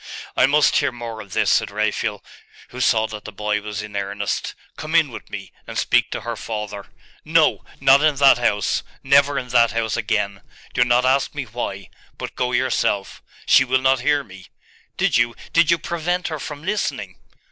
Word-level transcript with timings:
'I 0.35 0.47
must 0.47 0.77
hear 0.77 0.91
more 0.91 1.21
of 1.21 1.33
this,' 1.33 1.51
said 1.51 1.69
Raphael, 1.69 2.23
who 2.69 2.81
saw 2.81 3.05
that 3.05 3.23
the 3.23 3.31
boy 3.31 3.61
was 3.61 3.83
in 3.83 3.95
earnest. 3.95 4.55
'Come 4.75 4.95
in 4.95 5.11
with 5.11 5.29
me, 5.29 5.51
and 5.67 5.77
speak 5.77 6.09
to 6.09 6.21
her 6.21 6.35
father.' 6.35 6.87
'No! 7.23 7.63
not 7.79 8.01
in 8.01 8.15
that 8.15 8.39
house! 8.39 8.81
Never 9.03 9.37
in 9.37 9.49
that 9.49 9.73
house 9.73 9.95
again! 9.95 10.41
Do 10.73 10.83
not 10.83 11.05
ask 11.05 11.35
me 11.35 11.43
why: 11.43 11.91
but 12.17 12.35
go 12.35 12.51
yourself. 12.51 13.21
She 13.45 13.63
will 13.63 13.77
not 13.81 13.99
hear 13.99 14.23
me. 14.23 14.47
Did 14.97 15.17
you 15.17 15.35
did 15.53 15.69
you 15.69 15.77
prevent 15.77 16.29
her 16.29 16.39
from 16.39 16.63
listening? 16.63 17.17